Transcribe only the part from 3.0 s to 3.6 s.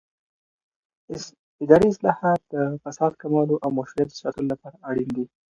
کمولو